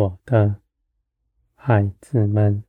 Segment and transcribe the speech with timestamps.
[0.00, 0.62] 我的
[1.54, 2.64] 孩子们，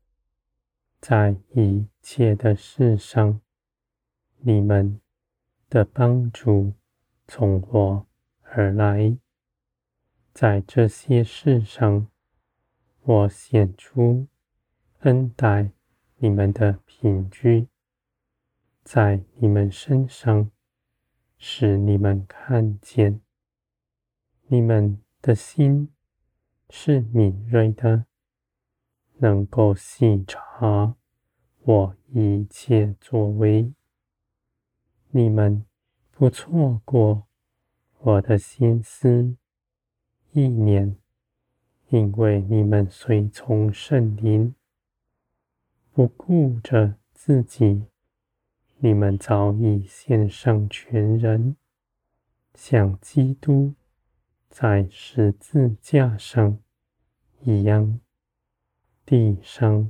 [1.00, 3.40] 在一切的事上，
[4.40, 5.00] 你们
[5.70, 6.74] 的帮助
[7.30, 8.06] 从我
[8.42, 9.18] 而来。
[10.34, 12.10] 在这些事上，
[13.04, 14.28] 我显出
[15.00, 15.72] 恩待
[16.18, 17.70] 你们的凭据，
[18.84, 20.52] 在你们身上，
[21.38, 23.22] 使你们看见，
[24.48, 25.94] 你们的心
[26.74, 28.06] 是敏锐的，
[29.18, 30.96] 能够细察
[31.64, 33.74] 我一切作为。
[35.10, 35.66] 你们
[36.12, 37.28] 不错过
[38.00, 39.36] 我的心思
[40.32, 40.96] 意念，
[41.90, 44.56] 因为你们随从圣灵，
[45.92, 47.84] 不顾着自己，
[48.78, 51.58] 你们早已献上全人，
[52.56, 53.74] 像基督
[54.52, 56.60] 在十字架上
[57.40, 58.02] 一样。
[59.06, 59.90] 地上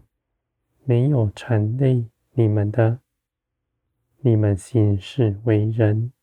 [0.83, 2.99] 没有缠累你们的。
[4.19, 6.13] 你们行事为人，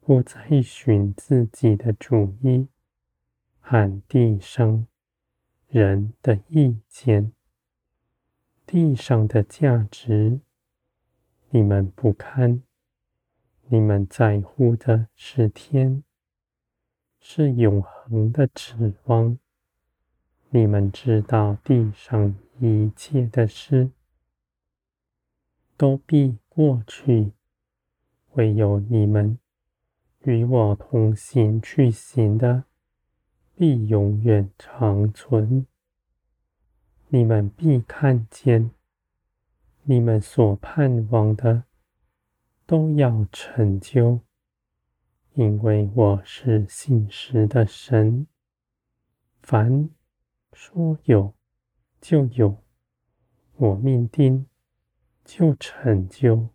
[0.00, 2.68] 不再寻自己的主意，
[3.60, 4.86] 喊地上
[5.68, 7.32] 人的意见，
[8.64, 10.40] 地上的价值，
[11.50, 12.62] 你们不堪。
[13.66, 16.02] 你们在乎的是天，
[17.24, 19.38] 是永恒的指望。
[20.50, 23.90] 你们知道地上一切的事，
[25.76, 27.30] 都必过去，
[28.32, 29.38] 唯有你们
[30.24, 32.64] 与我同行去行的，
[33.54, 35.64] 必永远长存。
[37.08, 38.72] 你们必看见，
[39.84, 41.64] 你们所盼望的
[42.66, 44.20] 都要成就，
[45.34, 48.26] 因为我是信实的神。
[49.42, 49.90] 凡
[50.52, 51.34] 说有，
[52.00, 52.56] 就有；
[53.56, 54.46] 我命定。
[55.24, 56.48] 就成就。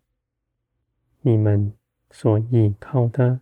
[1.21, 1.73] 你们
[2.11, 3.39] 所依靠的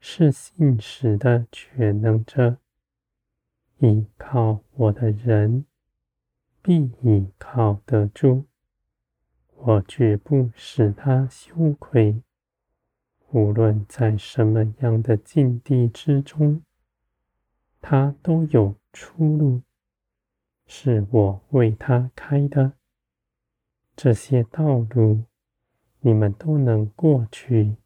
[0.00, 2.58] 是信实的全能者，
[3.78, 5.66] 依靠我的人
[6.60, 8.46] 必依靠得住。
[9.54, 12.20] 我绝不使他羞愧，
[13.32, 16.62] 无论在什么样的境地之中，
[17.80, 19.62] 他都有出路，
[20.66, 22.72] 是我为他开的。
[23.94, 25.24] 这些道路，
[26.00, 27.76] 你们都能过去，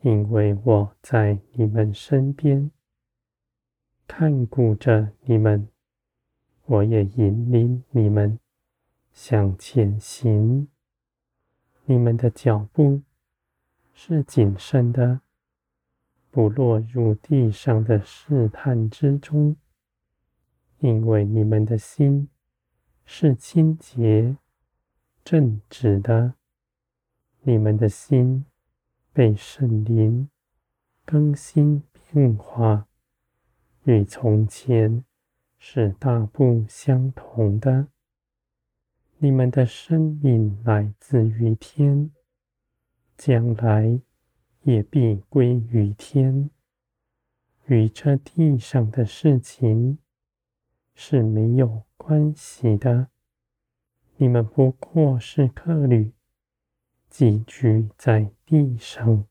[0.00, 2.70] 因为我在你们身边，
[4.08, 5.68] 看顾着你们，
[6.64, 8.38] 我也引领你们
[9.12, 10.66] 向前行。
[11.84, 13.02] 你们的脚步
[13.98, 15.22] 是谨慎的，
[16.30, 19.56] 不落入地上的试探之中，
[20.80, 22.28] 因为你们的心
[23.06, 24.36] 是清洁。
[25.24, 26.34] 正直的，
[27.40, 28.44] 你们的心
[29.14, 30.28] 被圣灵
[31.06, 32.86] 更新变化，
[33.84, 35.04] 与从前
[35.58, 37.88] 是大不相同的。
[39.16, 42.12] 你们的生命来自于天，
[43.16, 44.00] 将来
[44.62, 46.50] 也必归于天，
[47.66, 49.98] 与这地上的事情
[50.94, 53.08] 是没有关系的。
[54.16, 56.12] 你们不过是客旅，
[57.08, 59.26] 寄居在地上，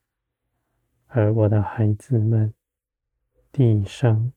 [1.07, 2.53] 而我的孩子们，
[3.52, 4.31] 地上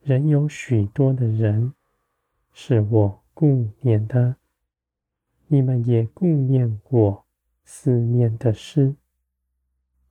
[0.00, 1.74] 仍有许多的人
[2.52, 4.36] 是我顾念的。
[5.46, 7.23] 你们也顾念我
[7.64, 8.94] 思念的事，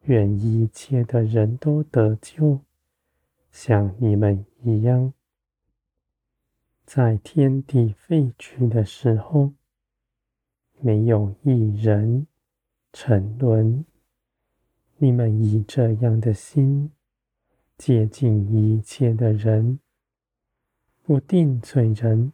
[0.02, 2.60] 愿一切的人都得救，
[3.52, 5.14] 像你们一样，
[6.86, 9.54] 在天地废去的时候。
[10.86, 12.28] 没有一人
[12.92, 13.86] 沉沦。
[14.98, 16.92] 你们以这样的心
[17.78, 19.80] 接近一切的人，
[21.02, 22.34] 不定罪人，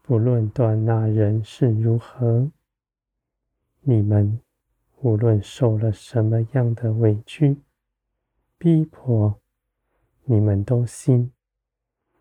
[0.00, 2.52] 不论断那人是如何。
[3.88, 4.40] 你们
[5.02, 7.58] 无论受了什么样的委屈、
[8.58, 9.40] 逼迫，
[10.24, 11.30] 你们都信，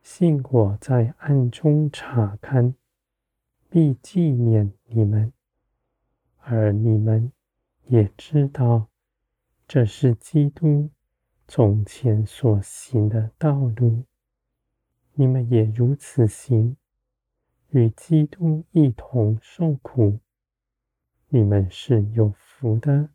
[0.03, 2.75] 信我在暗中查看，
[3.67, 5.33] 必纪念你们。
[6.41, 7.31] 而你们
[7.88, 8.88] 也知道，
[9.67, 10.91] 这是基督
[11.47, 14.03] 从前所行的道路。
[15.15, 16.77] 你们也如此行，
[17.69, 20.19] 与基督一同受苦。
[21.35, 23.09] 你们是有福的，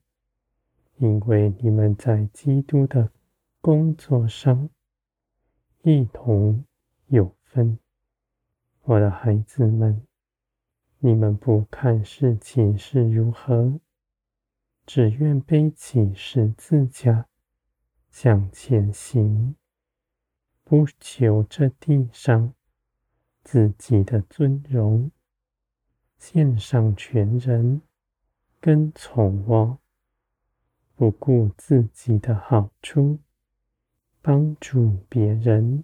[0.98, 3.10] 因为你们在基督的
[3.62, 4.68] 工作上
[5.80, 6.66] 一同
[7.06, 7.78] 有分。
[8.82, 10.06] 我的孩子们，
[10.98, 13.80] 你们不看事情是如何，
[14.84, 17.26] 只愿背起十字架
[18.10, 19.56] 向前行，
[20.62, 22.52] 不求这地上
[23.42, 25.10] 自己的尊荣，
[26.18, 27.80] 献上全人
[28.62, 29.78] 跟从我，
[30.94, 33.18] 不顾自己的好处，
[34.20, 35.82] 帮助别人。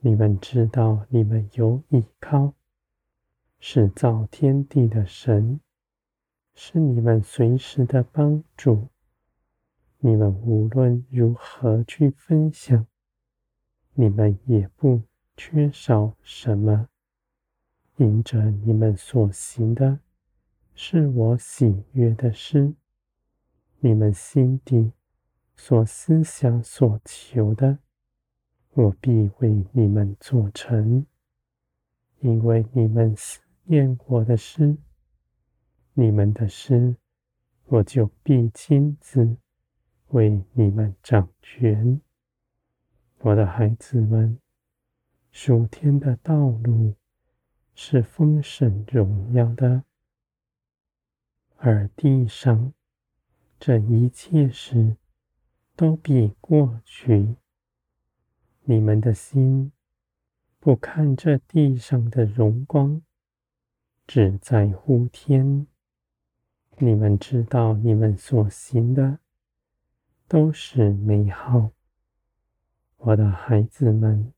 [0.00, 2.52] 你们知道，你们有依靠，
[3.58, 5.60] 是造天地的神，
[6.54, 8.88] 是你们随时的帮助。
[10.00, 12.86] 你们无论如何去分享，
[13.94, 15.00] 你们也不
[15.38, 16.90] 缺少什么，
[17.96, 20.00] 因着你们所行的，
[20.80, 22.72] 是我喜悦的事。
[23.80, 24.92] 你们心底
[25.56, 27.78] 所思想所求的。
[28.74, 31.04] 我必为你们做成，
[32.20, 34.76] 因为你们思念我的事，
[35.94, 36.94] 你们的事，
[37.64, 39.36] 我就必亲自
[40.10, 42.00] 为你们掌权。
[43.18, 44.38] 我的孩子们，
[45.32, 46.94] 属天的道路
[47.74, 49.82] 是丰盛荣耀的，
[51.60, 52.72] 而地上
[53.58, 54.96] 这一切事
[55.74, 57.34] 都比过去。
[58.62, 59.72] 你们的心
[60.60, 63.02] 不看这地上的荣光，
[64.06, 65.66] 只在乎天。
[66.76, 69.18] 你们知道，你们所行的
[70.28, 71.72] 都是美好。
[72.98, 74.32] 我的孩子们，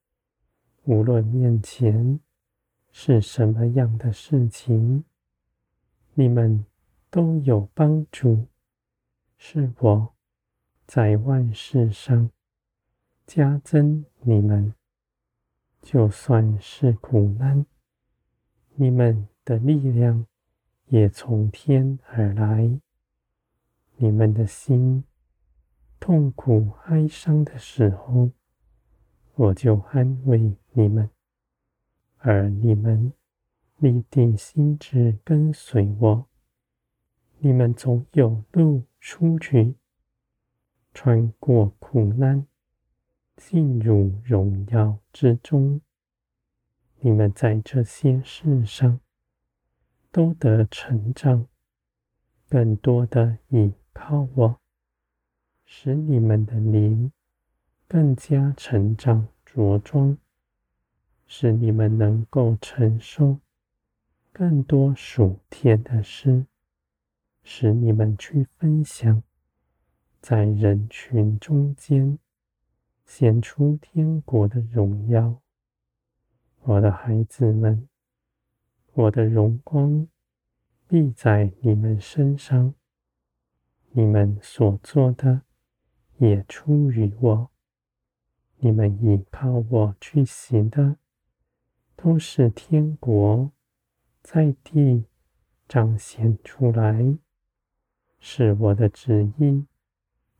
[0.85, 2.19] 无论面前
[2.91, 5.05] 是什么样的事情，
[6.15, 6.65] 你们
[7.11, 8.47] 都有帮助。
[9.37, 10.15] 是我
[10.87, 12.31] 在万事上。
[13.27, 14.75] 加增你们，
[15.83, 17.65] 就算是苦难，
[18.75, 20.27] 你们的力量
[20.87, 22.81] 也从天而来。
[23.95, 25.05] 你们的心
[26.01, 28.33] 痛苦哀伤的时候，
[29.37, 31.09] 我就安慰你们；
[32.19, 33.13] 而你们
[33.77, 36.27] 立定心志跟随我，
[37.43, 39.75] 你们总有路出去，
[40.93, 42.47] 穿过苦难。
[43.35, 45.81] 进入荣耀之中，
[46.99, 49.01] 你们在这些事上
[50.13, 51.47] 都得成长，
[52.51, 54.61] 更多的倚靠我，
[55.65, 57.11] 使你们的灵
[57.89, 60.19] 更加成长茁壮，
[61.27, 63.39] 使你们能够承受
[64.31, 66.45] 更多属天的事，
[67.43, 69.23] 使你们去分享
[70.21, 72.19] 在人群中间。
[73.05, 75.43] 显出天国的荣耀，
[76.61, 77.89] 我的孩子们，
[78.93, 80.07] 我的荣光
[80.87, 82.73] 必在你们身上。
[83.91, 85.43] 你们所做的
[86.19, 87.51] 也出于我，
[88.59, 90.97] 你们依靠我去行的，
[91.97, 93.51] 都是天国
[94.23, 95.07] 在地
[95.67, 97.19] 彰显出来，
[98.21, 99.67] 是我的旨意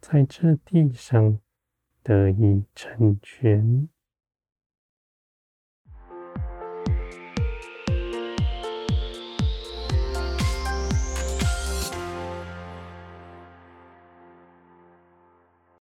[0.01, 1.41] 在这地上。
[2.03, 3.89] 得以成全。